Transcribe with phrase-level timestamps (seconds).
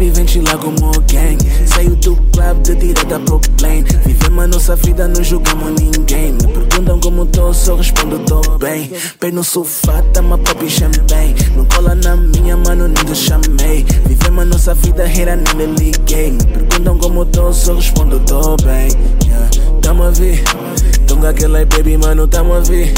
[0.00, 1.36] Baby, vem como alguém.
[1.66, 3.84] Saiu do club de direta pro plane.
[4.06, 6.32] Vivemos a nossa vida, não julgamos ninguém.
[6.32, 8.90] Me perguntam como tô, só respondo tô bem.
[9.18, 11.34] Pé no sofá, tama pop e champanhe.
[11.54, 13.84] Não cola na minha mano, nem te chamei.
[14.06, 16.30] Vivemos a nossa vida, rira, nem me liguei.
[16.30, 18.88] Me perguntam como tô, só respondo tô bem.
[19.26, 19.50] Yeah.
[19.82, 20.42] Tamo a ver,
[21.06, 22.94] tonga aquela baby, mano, tamo a ver.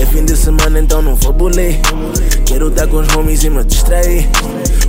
[0.00, 1.80] É fim de semana, então não vou bulir.
[2.46, 4.28] Quero estar com os homies e me distrair.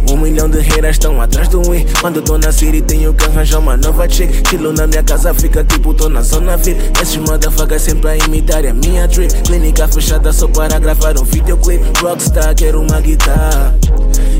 [0.09, 1.85] Um milhão de reiras estão atrás do win.
[1.99, 4.47] Quando tô na city, tenho que arranjar uma nova chick.
[4.47, 6.79] Chilo na minha casa, fica tipo, tô na zona VIP.
[7.01, 9.33] Esses motherfuckers sempre a imitar a minha trip.
[9.43, 11.83] Clínica fechada só para gravar um videoclip.
[12.01, 13.75] Rockstar, quero uma guitarra.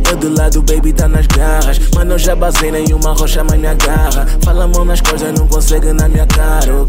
[0.10, 1.80] Eu do lado, baby, tá nas garras.
[1.94, 4.26] Mano, eu já basei em uma rocha, mas me agarra.
[4.44, 6.86] Fala mão nas coisas, não consegue na minha cara,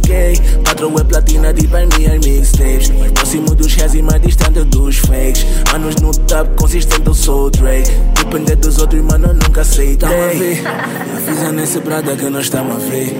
[0.88, 2.90] é platina, de vai minhas mixtapes.
[3.14, 5.44] Próximo dos reais e mais distante dos fakes.
[5.74, 7.90] Anos no top, consistente, eu sou o Drake.
[8.14, 10.08] Depender dos outros, mano, nunca aceitei.
[11.16, 13.14] Avisa nesse brada que nós estamos a ver.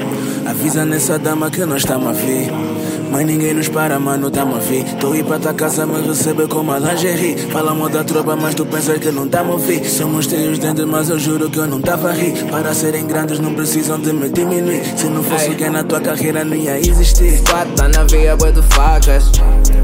[0.47, 2.51] Avisa nessa dama que nós estamos a ver.
[3.11, 4.85] Mas ninguém nos para, mano, tamo a ver.
[5.01, 7.37] Tô ir pra tua casa, me receber como a lingerie.
[7.51, 9.85] Falamos da tropa, mas tu pensas que não tamo a ver.
[9.85, 12.45] Somos os dentes, mas eu juro que eu não tava a rir.
[12.51, 14.83] Para serem grandes, não precisam de me diminuir.
[14.97, 17.43] Se não fosse quem na tua carreira, não ia existir.
[17.43, 19.25] Quatro tá na via, boi de facas.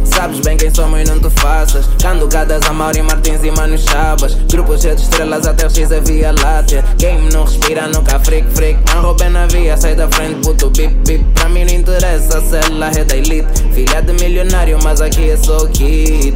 [0.05, 1.87] Sabes bem quem somos, não te faças.
[2.01, 4.35] Canducadas a Mauri Martins e Mano Chabas.
[4.51, 6.85] Grupo cheio de estrelas, até o X é via láctea.
[6.97, 8.79] Game não respira, nunca freak, freak.
[8.95, 11.25] Não roubei na via, sai da frente, puto bip, bip.
[11.35, 11.56] Pra mim
[12.17, 13.47] não interessa se ela é da elite.
[13.72, 16.34] Filha de milionário, mas aqui é só kit.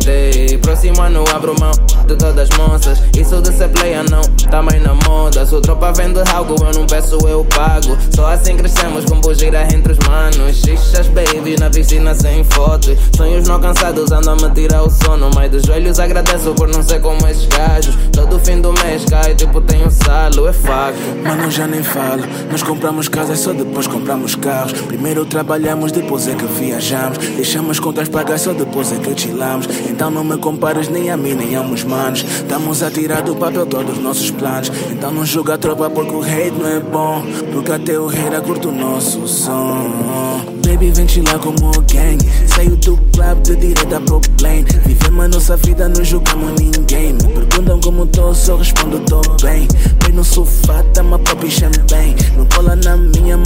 [0.62, 1.72] Próximo ano abro mão
[2.06, 3.02] de todas as moças.
[3.16, 5.44] Isso de ser player não, também na moda.
[5.50, 7.96] O tropa vende algo, eu não peço, eu pago.
[8.14, 10.56] Só assim crescemos com bugira entre os manos.
[10.56, 12.96] Xixas, baby, na piscina sem fotos.
[13.16, 15.30] Sonhos não cansados, andam a me tirar o sono.
[15.34, 17.96] Mas de joelhos agradeço por não ser como esses gajos.
[18.12, 21.00] Todo fim do mês cai, tipo, tem um salo, é facto.
[21.24, 22.22] Mano, já nem falo.
[22.50, 24.72] Nós compramos casas, só depois compramos carros.
[24.72, 25.24] Primeiro
[25.92, 27.18] depois é que viajamos.
[27.18, 29.68] Deixamos contas pagas, só depois é que chilamos.
[29.88, 32.22] Então não me compares nem a mim, nem a meus manos.
[32.22, 34.70] Estamos a tirar do papel todos os nossos planos.
[34.90, 37.22] Então não julga a tropa porque o hate não é bom.
[37.52, 39.90] Porque até o rei curta o nosso som.
[40.66, 42.18] Baby, vem chilar como alguém.
[42.46, 44.66] Saiu do club de direta pro plane.
[44.86, 47.12] Vivemos a nossa vida, não julgamos ninguém.
[47.12, 49.68] Me perguntam como tô, só respondo tô bem.
[50.04, 52.16] Bem no sofá, tama pop e champanhe.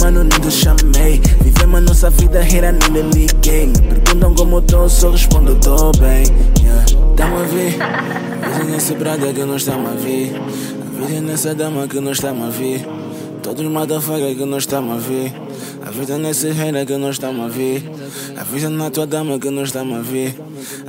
[0.05, 1.19] Mano, te chamei.
[1.41, 3.67] Vivemos a nossa vida, rira, nem me liguei.
[3.67, 6.25] Me perguntam como tô, só respondo tô bem.
[6.61, 6.85] Yeah.
[7.15, 7.75] Tamo a ver.
[8.43, 10.35] Avisa nessa brada que nós estamos a ver.
[11.01, 12.85] Avisa nessa dama que nós estamos a ver.
[13.41, 15.33] Todos motherfuckers que nós estamos a ver.
[15.85, 17.83] Avisa nesse reina que nós estamos a ver.
[18.37, 20.35] Avisa na tua dama que nós estamos a ver.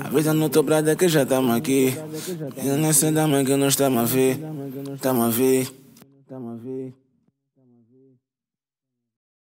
[0.04, 1.96] Avisa no teu brada que já estamos aqui.
[2.58, 4.38] Avisa nessa dama que nós estamos a ver.
[4.94, 5.85] Estamos a ver.